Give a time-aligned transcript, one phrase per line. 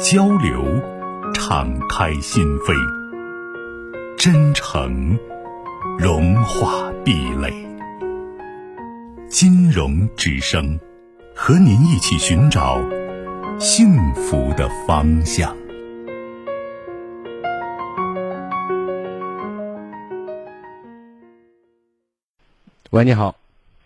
[0.00, 0.64] 交流，
[1.32, 2.74] 敞开心扉；
[4.16, 5.16] 真诚，
[5.98, 7.52] 融化壁垒。
[9.28, 10.78] 金融之声，
[11.34, 12.80] 和您一起寻找
[13.58, 15.56] 幸福的方向。
[22.90, 23.36] 喂，你好。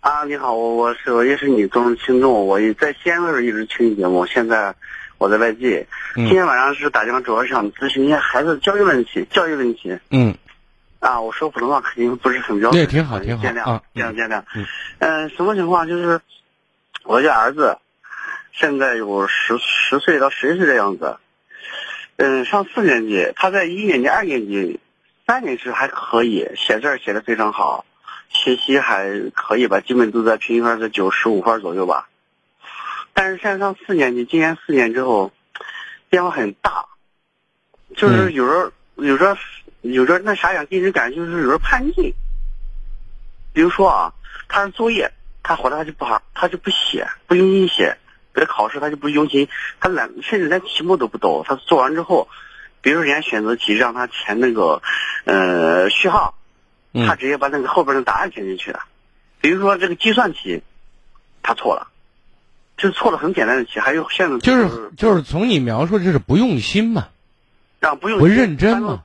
[0.00, 4.74] 啊，你好，我我是我也是你忠实听众，我在西安的时候一直听你节目，现在。
[5.20, 9.22] 我在外地，今天晚上是打电话，主要是想咨询一下孩子教育问题。
[9.30, 9.94] 教育问题。
[10.10, 10.34] 嗯。
[10.98, 12.82] 啊，我说普通话肯定不是很标准。
[12.82, 13.42] 对，挺好，挺好。
[13.42, 14.42] 见谅，见谅，见谅。
[14.54, 14.66] 嗯。
[15.00, 15.86] 嗯，什么情况？
[15.86, 16.18] 就是
[17.04, 17.76] 我家儿子
[18.54, 21.18] 现在有十十岁到十一岁的样子。
[22.16, 24.80] 嗯，上四年级，他在一年级、二年级、
[25.26, 27.84] 三年级还可以，写字写的非常好，
[28.30, 32.08] 学习还可以吧，基本都在平均分在九十五分左右吧。
[33.22, 35.30] 但是现在上四年级，今年四年之后，
[36.08, 36.86] 变化很大，
[37.94, 39.36] 就是有时候有时候
[39.82, 42.14] 有时候那啥样，给人感觉就是有时候叛逆。
[43.52, 44.14] 比如说啊，
[44.48, 47.94] 他的作业，他回来他就不好，他就不写，不用心写；，
[48.32, 49.46] 为了考试，他就不用心，
[49.80, 51.44] 他懒，甚至连题目都不懂。
[51.46, 52.26] 他做完之后，
[52.80, 54.80] 比如说人家选择题让他填那个
[55.26, 56.38] 呃序号，
[57.06, 58.84] 他直接把那个后边的答案填进去了。
[59.42, 60.62] 比如说这个计算题，
[61.42, 61.88] 他错了。
[62.80, 67.08] 就错了很简单的题，还有现在就是就是从你描述就是不用心嘛，
[67.80, 69.04] 啊不用不认真嘛，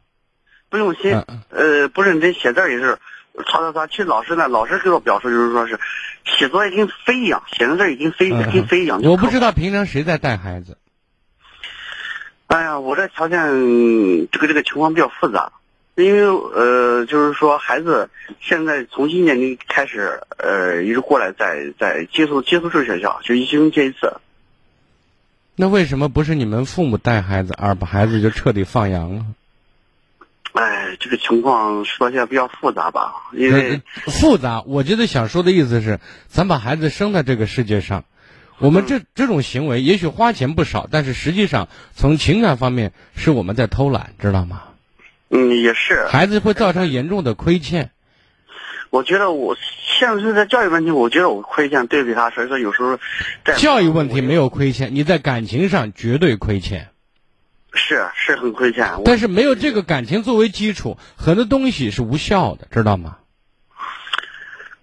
[0.70, 1.12] 不用心，
[1.50, 2.98] 呃不认真写字也是，
[3.46, 3.88] 擦擦擦。
[3.88, 5.78] 其实老师呢，老师给我表述就是说是，
[6.24, 9.02] 写作业跟飞一样，写的字已经飞跟飞一样。
[9.04, 10.78] 我不知道平常谁在带孩子。
[12.48, 13.40] 哎呀，我这条件
[14.32, 15.52] 这个这个情况比较复杂。
[15.96, 18.10] 因为呃，就是说孩子
[18.42, 24.14] 现在从一年级开始，呃，一直过来在在寄宿寄宿制学校，就一星期接一次。
[25.56, 29.26] 那为什么不是你们父母带孩子，而把孩子就彻底放羊了？
[30.52, 33.14] 哎，这个情况说起来比较复杂吧？
[33.32, 38.04] 因为复杂，我觉得想说的意思是，咱把孩子生在这个世界上，
[38.58, 44.64] 我们这这种行为也许花钱不少，但是实际上从情感方面是我们在偷懒，知道吗？
[45.30, 47.92] 嗯，也是，孩子会造成严重的亏欠。
[48.92, 49.58] 我觉得我
[50.00, 52.98] 现在是在教育问题，我觉得我亏欠对比他，所以说有时候
[53.44, 56.90] 在教育问题没有亏欠，你在感情上绝对亏欠。
[57.74, 63.18] 是是很亏欠，但是没有这个感情作为基础，很多东西是无效的，知道吗？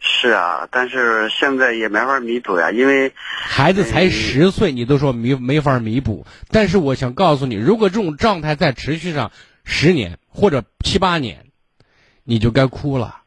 [0.01, 6.27] 是啊，但是现在也没法弥补呀，因为孩子才十岁，你都说弥没法弥补。
[6.51, 9.33] 但是我想告诉你，如果这种状态在持续上。
[9.65, 11.47] 十年或者七八年，
[12.25, 13.21] 你就该哭了。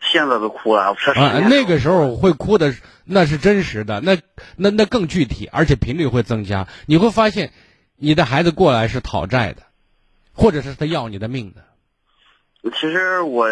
[0.00, 4.18] 现在都哭了，啊，那个时候会哭的，那是真实的，那
[4.56, 6.68] 那那更具体，而且频率会增加。
[6.86, 7.52] 你会发现，
[7.96, 9.62] 你的孩子过来是讨债的，
[10.32, 11.64] 或者是他要你的命的。
[12.72, 13.48] 其实我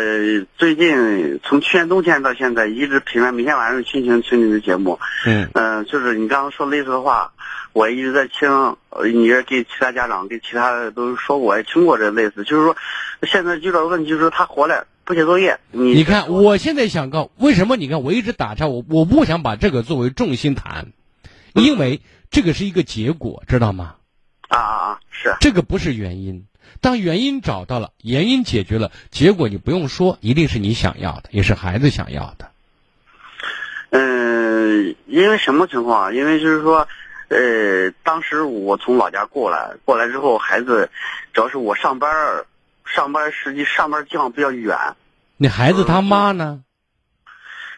[0.56, 4.98] 最近从去年冬天到现在，一直频繁每天晚上亲情听你的节目。
[5.26, 7.32] 嗯嗯，就是你刚刚说类似的话。
[7.74, 8.76] 我一直在听，
[9.14, 12.44] 你也给其他家长、给其他都说过，也听过这类似。
[12.44, 12.76] 就是说，
[13.22, 15.58] 现在遇到问题就是他回来不写作业。
[15.70, 17.76] 你你看，我现在想告为什么？
[17.76, 20.88] 你看，我一直打岔，我我不想把这个作为重心谈，
[21.54, 23.94] 因为这个是一个结果，知道吗？
[24.48, 25.00] 啊啊啊！
[25.10, 26.44] 是这个不是原因。
[26.80, 32.50] 当原因找到了，原因解决了，结果你不用说，一定是你想要的，也是孩子想要的。
[33.90, 36.14] 嗯，因为什么情况？
[36.14, 36.86] 因为就是说。
[37.34, 40.90] 呃，当时我从老家过来，过来之后，孩子
[41.32, 42.10] 主要是我上班
[42.84, 44.76] 上班实际上班地方比较远。
[45.38, 46.60] 你孩子他妈呢？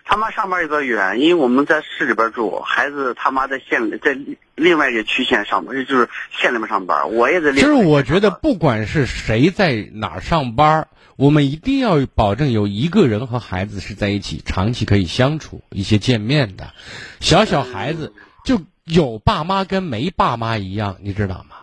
[0.05, 4.17] 他妈上班有点远，因为我们在市里边住，孩子他妈在县里，在
[4.55, 7.13] 另外一个区县上班，就是县里面上班。
[7.13, 7.53] 我也在。
[7.53, 16.73] 其实我觉得，不管是谁在哪儿上班，我们一定要保证有一个人和孩子是在一起，长期可以相处，一些见面的。
[17.21, 18.13] 小小孩子
[18.45, 18.61] 就。
[18.85, 21.57] 有爸妈跟没爸妈一样，你知道吗？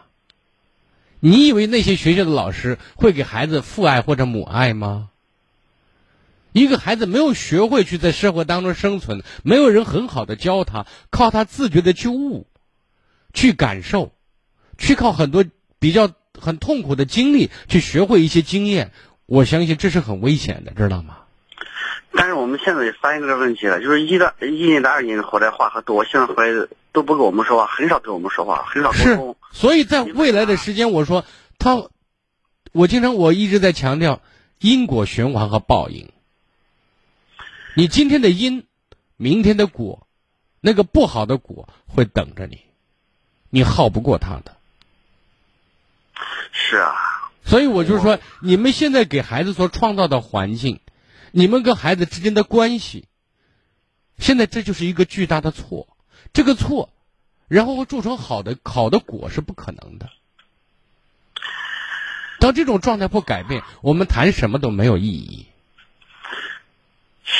[1.19, 5.09] 你以为那些学校的老师会给孩子父爱或者母爱吗？
[6.53, 12.47] 一个孩子没有学会去在社会当中生存，没有人很好的教他，靠他自觉的去悟、
[13.33, 14.11] 去感受、
[14.77, 15.45] 去靠很多
[15.79, 16.09] 比较
[16.39, 18.91] 很痛苦的经历去学会一些经验，
[19.25, 21.17] 我相信这是很危险的，知道吗？
[22.13, 31.23] 但是我们现在也发现这个问题了，就是一的一年的二年回来话很多，现在回来都不跟我们说话，很少跟我们说话，很少沟是通。，所以在未来的时间，我说
[31.57, 31.83] 他，
[32.73, 34.19] 我经常我一直在强调
[34.59, 36.09] 因果循环和报应。
[37.75, 38.65] 你今天的因，
[39.17, 40.07] 明天的果，
[40.59, 42.61] 那个不好的果会等着你，
[43.49, 44.57] 你耗不过他的。
[46.51, 50.79] 是啊，所以我就说，你们现在给孩子所创造的环境，
[51.31, 53.05] 你们跟孩子之间的关系，
[54.17, 55.87] 现在这就是一个巨大的错。
[56.33, 56.89] 这个错，
[57.47, 60.09] 然后会铸成好的好的果是不可能的。
[62.39, 65.47] 当这种状态不改变，我们谈什么都没有意义。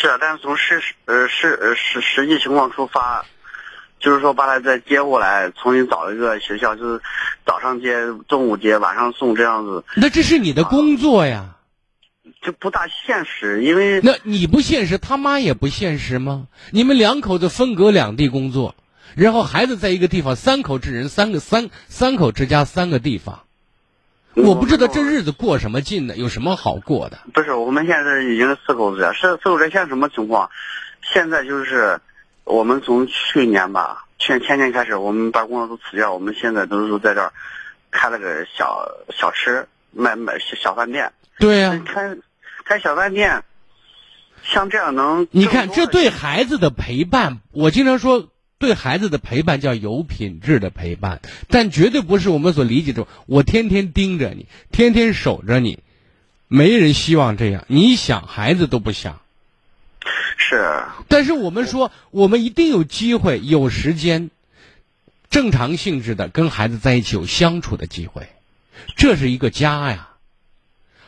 [0.02, 3.24] 是啊，但是从实呃实呃实实际情况出发，
[4.00, 7.00] 就是说把他再接过来，重新找一个学校，就是
[7.46, 7.96] 早上接，
[8.28, 11.58] 中午接，晚上送这样子，那这是你的工作呀，
[12.42, 16.48] 就不大现实，因为那你不现实，他妈也不现实吗？
[16.72, 18.74] 你们两口子分隔两地工作，
[19.16, 23.44] 然后孩子在一个地方，三口之人，三个三三口之家，三个地方。
[24.36, 26.16] 我不知道这日子过什么劲呢？
[26.16, 27.20] 有什么好过的？
[27.34, 29.14] 不是，我们现在已经是四口子了。
[29.14, 30.50] 是四口子现在什么情况？
[31.02, 32.00] 现在就是
[32.44, 37.34] 我们从去年吧，去年前年开始，我们把工作都辞掉，我们现在都是在这儿
[37.92, 41.12] 开了个小小吃，卖卖小小饭店。
[41.40, 42.16] 对呀、开
[42.64, 43.44] 开小饭店，
[44.44, 48.28] 像这样能你看，这对孩子的陪伴，我经常说，
[48.62, 51.20] 对孩子的陪伴叫有品质的陪伴，
[51.50, 53.08] 但绝对不是我们所理解的。
[53.26, 55.80] 我天天盯着你，天天守着你，
[56.48, 57.66] 没人希望这样。
[57.68, 59.20] 你想，孩子都不想。
[60.38, 64.30] 是但是我们说，我们一定有机会、有时间，
[65.30, 68.30] 正常性质的跟孩子在一起有相处的机会，
[68.96, 70.10] 这是一个家呀。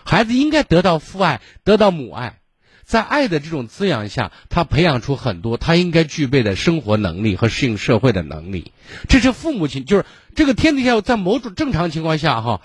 [0.03, 2.39] 孩子应该得到父爱，得到母爱，
[2.93, 8.71] 在爱的这种滋养下，他培养出很多他应该具备的生活能力和适应社会的能力。
[9.09, 10.05] 这是父母亲，就是
[10.35, 12.61] 这个天底下在某种正常情况下哈，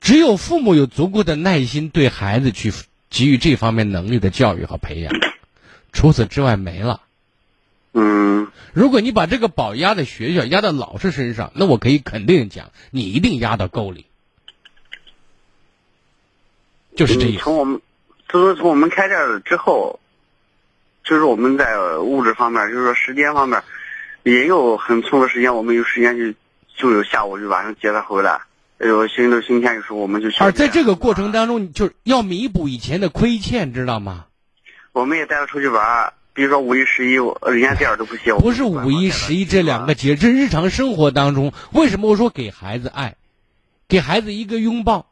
[0.00, 2.72] 只有父母有足够的耐心对孩子去
[3.08, 5.12] 给予这方面能力的教育和培养，
[5.92, 7.02] 除此之外没了。
[7.92, 14.06] 嗯如果你把这个宝压在学校、压到老师身上，那我可以肯定讲，你一定压到沟里，
[16.96, 17.38] 就是这意思。
[17.38, 17.80] 嗯从我们
[18.34, 20.00] 自从从我们开店了之后，
[21.04, 23.62] 就是我们在物质方面，就是说时间方面，
[24.24, 26.34] 也有很充足的时间，我们有时间就
[26.76, 28.40] 就有下午就晚上接他回来，
[28.80, 30.38] 有星期六、星期天有时候我们就去。
[30.40, 34.24] 而在这个过程当中，就是要弥补以前的亏欠，知道吗？
[34.90, 38.34] 我们也带他出去玩儿，比如说五一、十一，人家店儿都不歇。
[38.34, 43.14] 不是五一、十一这两个节，这日常生活当中，为什么我说给孩子爱，
[43.86, 45.06] 给孩子一个拥抱，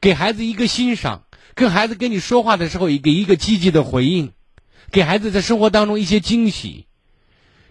[0.00, 1.24] 给孩子一个欣赏，
[1.54, 4.32] 跟孩子跟你说话的时候给一个积极的回应，
[4.90, 6.86] 给孩子在生活当中一些惊喜，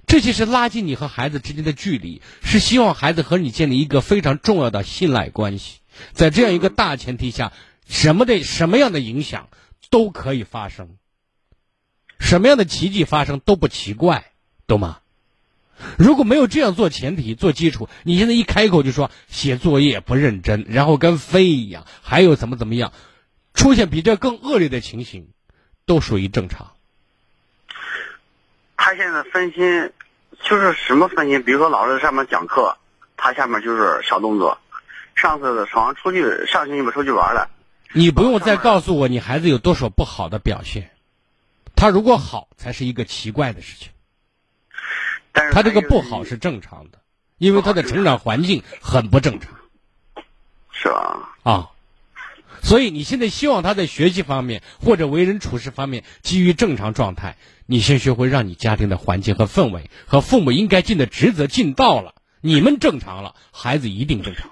[0.07, 5.79] 这些是拉近你和孩子之间的距离，是希望孩子和你建立一个非常重要的信赖关系。
[6.13, 7.51] 在这样一个大前提下，
[7.87, 9.49] 什么的什么样的影响
[9.89, 10.89] 都可以发生。
[12.19, 14.31] 什么样的奇迹发生都不奇怪，
[14.67, 14.99] 懂吗？
[15.97, 22.92] 如果没有这样做前提、做基础，你现在一开口就说写作业不认真，然后跟飞一样，还有怎么怎么样，
[23.53, 25.29] 出现比这更恶劣的情形，
[25.85, 26.73] 都属于正常。
[28.77, 29.91] 他现在分心，
[30.41, 31.44] 就是什么分心？
[31.44, 32.77] 比如说老师在上面讲课，
[33.18, 34.57] 他下面就是小动作。
[35.15, 37.49] 上次早上出去上星期吧出去玩了，
[37.91, 40.91] 你不用再告诉我你孩子有多少不好的表现，
[41.75, 43.91] 他如果好才是一个奇怪的事情。
[45.33, 46.99] 但是他这个不好是正常的，
[47.37, 49.53] 因为他的成长环境很不正常。
[50.71, 51.35] 是吧？
[51.44, 51.69] 啊，
[52.61, 57.35] 所以你现在希望他在学习方面或者为人处事方面基于正常状态，
[57.66, 64.49] 你先学会让你家庭的环境和氛围和父母应该尽的职责尽到了，你们正常了，孩子一定正常。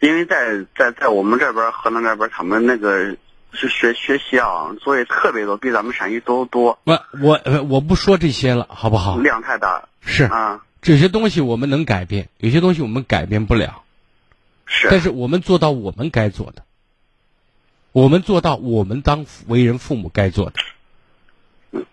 [0.00, 3.16] 因为在在在我们这边河南这边，他们那个
[3.52, 9.18] 是学学习啊，作业特别多，比咱们陕西都多，不我呃我不说这些了，好不好？
[9.18, 10.64] 量太大是啊。
[10.80, 13.84] 这些东西我们能改变，有些东西我们改变不了，
[14.66, 16.64] 是，但是我们做到我们该做的，
[17.92, 21.84] 我们做到我们当为人父母该做的。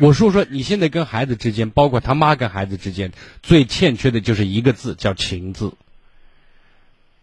[0.00, 3.12] 我说说你现在跟孩子之间，包括他妈跟孩子之间，
[3.42, 5.74] 最欠缺的就是一个字，叫情字、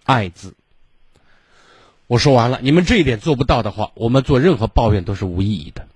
[0.06, 0.54] 爱字。
[2.08, 5.88] 我说完了，你们这一点做不到的话，我们做任何抱怨都是无意义的。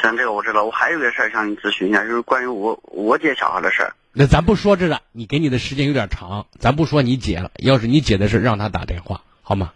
[0.00, 0.64] 行，这个我知道。
[0.64, 3.94] 我还有个事儿向你咨询一下，就是关于我我姐小孩的事儿。
[4.12, 7.50] 那咱不说这个，你给你的时间有点长，咱不说你姐了。
[7.56, 9.72] 要是你姐的事，让她打电话好吗？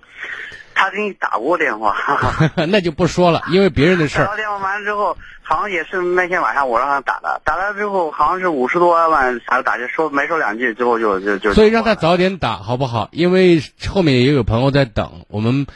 [0.82, 1.94] 他给你打过电话，
[2.68, 4.26] 那就不说了，因为别人的事儿。
[4.26, 11.54] 打电话完了之后，好像也是那天晚上我让他打的，打了之后好像是五十多万，他打就说没说两句之后就就就。
[11.54, 13.08] 所以让他早点打好不好？
[13.12, 15.66] 因为后面也有朋友在等，我们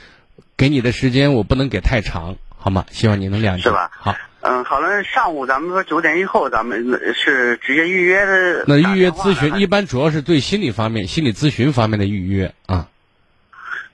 [0.56, 2.84] 给你的时间我不能给太长，好吗？
[2.90, 3.62] 希望你能谅解。
[3.62, 3.92] 是吧？
[3.96, 4.12] 好。
[4.40, 6.84] 嗯，好了，上午咱们说九点以后，咱们
[7.14, 8.64] 是直接预约的。
[8.66, 12.88] 那预约咨询一般主要是对心理方面、心理咨询方面的预约啊。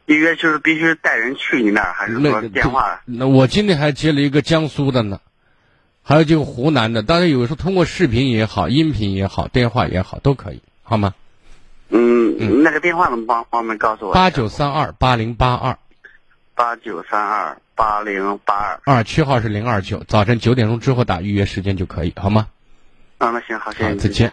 [0.07, 3.01] 预约就是必须带人去你那儿，还是说电话？
[3.05, 5.21] 那我今天还接了一个江苏的呢，
[6.03, 7.03] 还有这个湖南的。
[7.03, 11.15] 当然，有时候通过视频也好，音频也好，电话也好，都可以，好吗？
[11.89, 14.15] 嗯嗯，那个电话能帮方便告诉我？
[14.15, 15.79] 八九三二八零八二。
[16.55, 18.81] 八九三二八零八二。
[18.85, 22.49] 二区号是零二九，早晨九点钟之后打预约时间就可以，好吗？
[23.19, 24.33] 啊，那行，好，谢谢，再见。